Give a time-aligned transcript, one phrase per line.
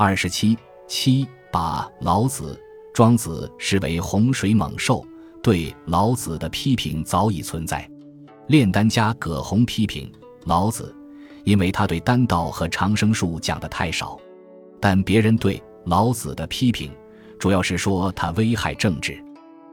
[0.00, 0.56] 二十七
[0.86, 2.56] 七把老子、
[2.94, 5.04] 庄子视为洪水猛兽，
[5.42, 7.84] 对老子的批评早已存在。
[8.46, 10.08] 炼丹家葛洪批评
[10.44, 10.94] 老子，
[11.42, 14.16] 因为他对丹道和长生术讲的太少。
[14.78, 16.92] 但别人对老子的批评，
[17.36, 19.20] 主要是说他危害政治。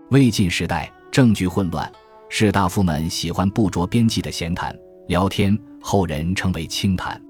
[0.10, 1.90] 魏晋时代政局混乱，
[2.30, 4.76] 士大夫们喜欢不着边际的闲谈
[5.08, 7.22] 聊天，后人称为清谈。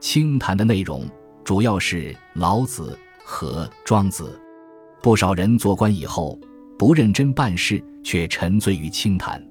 [0.00, 1.08] 清谈的内容
[1.44, 4.40] 主要是老子和庄子。
[5.00, 6.38] 不少人做官以后
[6.78, 9.42] 不认真办事，却沉醉于清谈。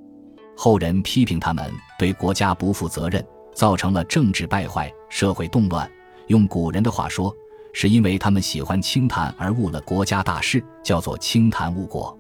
[0.56, 5.90] 后人批评他们对国家不负责任，造成了政治败坏、社会动乱。
[6.28, 7.34] 用古人的话说。
[7.74, 12.14] 是因为他们喜欢清谈而误了国家大事，叫做清谈误国。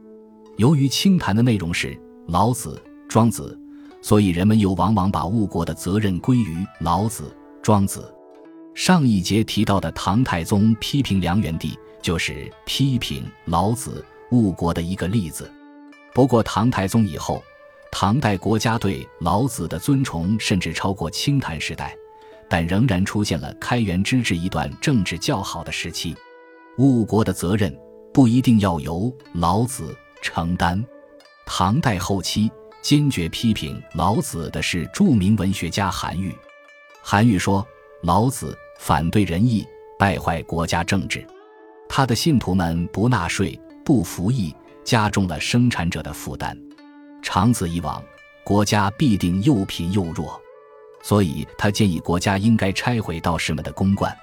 [0.55, 3.59] 由于清谈的内容是老子、庄子，
[4.01, 8.09] 所以人们又往往把误国的责任归于老子、庄子。
[8.73, 15.51] 上一节提到的唐太宗批评梁元帝，就是批评老子误国的一个例子。
[16.13, 17.43] 不过唐太宗以后，
[17.91, 21.95] 唐代国家对老子的尊崇甚至超过清谈时代。
[22.49, 26.13] 但仍然出现了开元之治一段政治较好的时期，
[26.79, 27.73] 误国的责任
[28.13, 30.83] 不一定要由老子承担。
[31.45, 36.35] 唐代后期坚决批评老子的是著名文学家韩愈。
[37.01, 37.65] 韩愈说
[38.03, 39.65] ：“老子反对仁义，
[39.99, 41.25] 败坏国家政治。
[41.87, 46.57] 他的信徒们不纳税、不服役，加重了生产者的负担。
[47.21, 48.03] 长此以往，
[48.43, 50.41] 国家必定又贫又弱。”
[51.03, 54.15] 所以他建议国家应该拆毁道士们的公馆，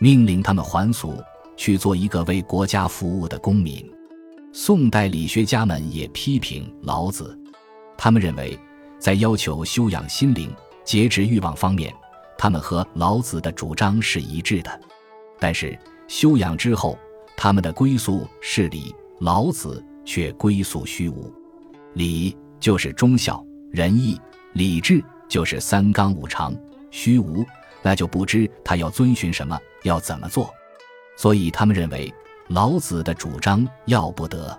[0.00, 1.22] 命令他们还俗，
[1.56, 3.88] 去做一个为国家服务的公民。
[4.52, 7.38] 宋代理学家们也批评老子，
[7.96, 8.58] 他们认为
[8.98, 10.52] 在要求修养心灵、
[10.84, 11.94] 节制欲望方面，
[12.38, 14.80] 他们和老子的主张是一致的。
[15.38, 16.98] 但是修养之后，
[17.36, 21.30] 他们的归宿是礼，老子却归宿虚无。
[21.94, 24.18] 礼就是忠孝仁义
[24.54, 25.04] 礼智。
[25.28, 26.56] 就是三纲五常，
[26.90, 27.44] 虚无，
[27.82, 30.50] 那就不知他要遵循什么，要怎么做。
[31.18, 32.10] 所以他们认为
[32.46, 34.58] 老子的主张要不得。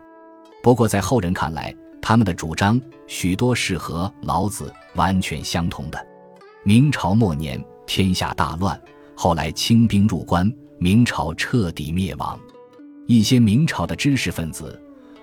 [0.62, 6.08] 不过在后人看来，他们的主张许多是和老子完全相同的。
[6.64, 8.80] 明朝末年，天下大乱，
[9.16, 12.38] 后来清兵入关，明朝彻底灭亡。
[13.08, 14.80] 一些明朝的知识分子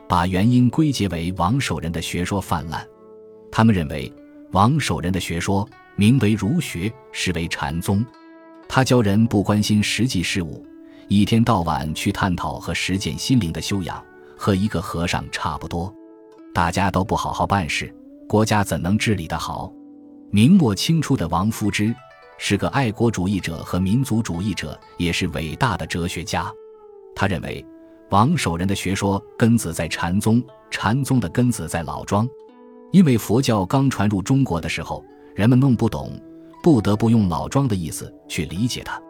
[0.09, 2.87] 把原因归结为王守仁的学说泛滥，
[3.51, 4.13] 他们认为。
[4.53, 8.03] 王守仁的学说名为儒学，实为禅宗。
[8.69, 10.65] 他教人不关心实际事物，
[11.09, 14.03] 一天到晚去探讨和实践心灵的修养，
[14.39, 15.93] 和一个和尚差不多。
[16.55, 17.93] 大家都不好好办事，
[18.29, 19.71] 国家怎能治理得好？
[20.31, 21.95] 明末清初的王夫之
[22.37, 26.53] 是个爱国主义者和民族主义者，也是伟大的哲学家。
[27.15, 27.65] 他认为
[28.11, 32.29] 王守仁的学说根子在禅宗，禅宗的根子在老庄。
[32.93, 35.05] 因为佛教刚传入中国的时候，
[35.35, 36.21] 人们弄不懂，
[36.63, 39.01] 不得不用老庄的意思去理解它，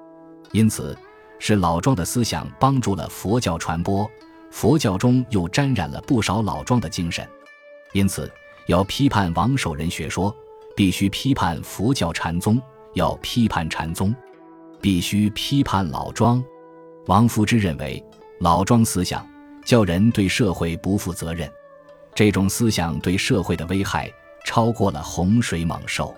[0.53, 0.97] 因此
[1.38, 4.09] 是老庄的思想帮助了佛教传播，
[4.50, 7.27] 佛教中又沾染了不少老庄的精神，
[7.93, 8.31] 因此
[8.66, 10.34] 要批判王守仁学说，
[10.77, 12.57] 必须批判佛教禅宗；
[12.95, 14.15] 要批判禅宗，
[14.81, 16.43] 必须批判老庄。
[17.07, 18.03] 王夫之认为，
[18.41, 19.27] 老庄思想
[19.65, 21.51] 叫人对社会不负责任。
[22.15, 24.11] 这种思想对社会的危害
[24.45, 26.15] 超过了洪水猛兽。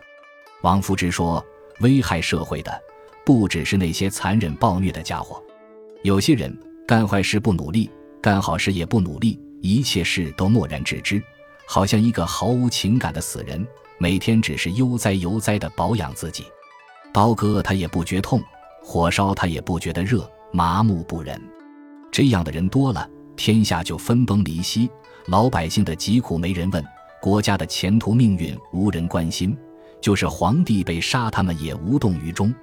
[0.62, 1.44] 王夫之说，
[1.80, 2.82] 危害社会的
[3.24, 5.40] 不只是那些残忍暴虐的家伙，
[6.02, 7.88] 有些人干坏事不努力，
[8.20, 11.22] 干好事也不努力，一切事都漠然置之，
[11.66, 13.64] 好像一个毫无情感的死人，
[13.98, 16.44] 每天只是悠哉悠哉地保养自己。
[17.12, 18.42] 刀割他也不觉痛，
[18.82, 21.40] 火烧他也不觉得热，麻木不仁。
[22.10, 24.88] 这样的人多了，天下就分崩离析。
[25.26, 26.84] 老百姓的疾苦没人问，
[27.20, 29.56] 国家的前途命运无人关心，
[30.00, 32.54] 就是皇帝被杀，他们也无动于衷。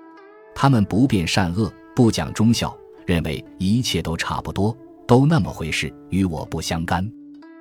[0.56, 2.76] 他们不辨善恶，不讲忠孝，
[3.06, 7.08] 认为一切都差不多，都那么回事，与我不相干。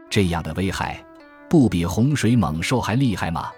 [0.09, 1.05] 这样的危害，
[1.51, 3.51] 不比洪水猛兽还厉害吗？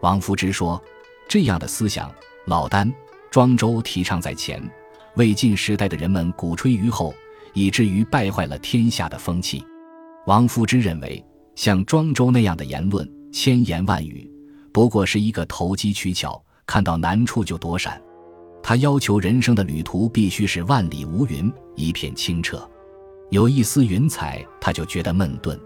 [0.00, 0.82] 王夫之说，
[1.28, 2.10] 这样的思想，
[2.46, 2.92] 老丹、
[3.30, 4.62] 庄周提倡在前，
[5.16, 7.12] 魏晋时代的人们鼓吹于后，
[7.52, 9.64] 以至于败坏了天下的风气。
[10.26, 11.24] 王夫之认为，
[11.56, 14.30] 像庄周那样的言论，千言万语，
[14.72, 18.00] 不过是一个投机取巧，看到难处就躲闪。
[18.62, 22.68] 他要求人生的旅途必须是万里无云，一片清澈，
[23.30, 25.58] 有一丝云彩他就觉得闷顿。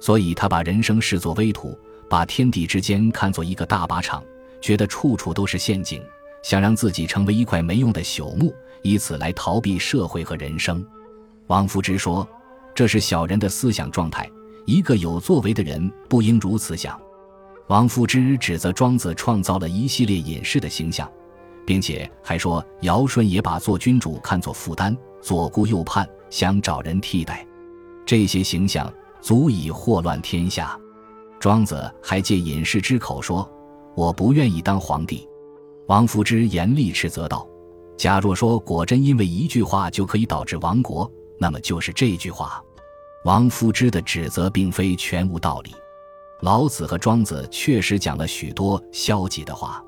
[0.00, 4.22] 所以他把人生视作微土，把天地之间看作一个大靶场，
[4.60, 6.02] 觉得处处都是陷阱，
[6.42, 10.84] 想让自己成为一块没用的朽木，以此来逃避社会和人生。
[11.48, 12.26] 王夫之说
[12.74, 14.30] ：“这是小人的思想状态，
[14.64, 16.98] 一个有作为的人不应如此想。”
[17.68, 21.10] 王夫之指责庄子创造了一系列隐士的形象，
[21.66, 27.46] 并且还说尧舜也把做君主看作负担，左顾右盼，想找人替代。
[28.04, 28.92] 这些形象
[29.22, 30.78] 足以祸乱天下。
[31.44, 33.46] 庄子还借隐士之口说
[33.94, 35.28] ：“我不愿意当皇帝。”
[35.88, 37.46] 王夫之严厉斥责道
[37.98, 42.64] ：“假若说果真因为一句话就可以导致亡国，那么就是这句话。”
[43.26, 45.74] 王夫之的指责并非全无道理。
[46.40, 49.84] 老子和庄子确实讲了许多消极的话，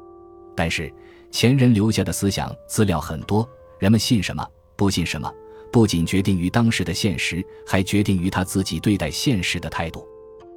[0.55, 0.93] 但是
[1.31, 3.49] 前人留下的思想资料很多，
[3.79, 5.33] 人们信什么，不信什么，
[5.73, 10.07] 不仅决定于当时的现实，还决定于他自己对待现实的态度。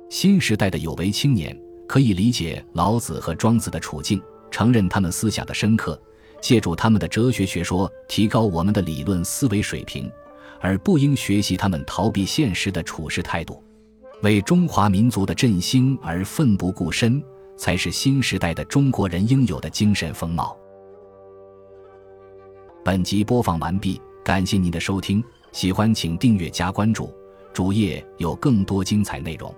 [0.10, 1.56] 新时代的有为青年
[1.88, 4.20] 可以理解老子和庄子的处境，
[4.50, 6.00] 承认他们思想的深刻，
[6.42, 10.12] 借助他们的哲学学说提高我们的理论思维水平，
[10.60, 13.64] 而不应学习他们逃避现实的处事态度。
[14.24, 17.24] 为中华民族的振兴而奋不顾身，
[17.56, 20.58] 才是新时代的中国人应有的精神风貌。
[22.84, 27.14] 本集播放完毕，感谢您的收听，喜欢请订阅加关注，
[27.54, 29.54] 主页有更多精彩内容。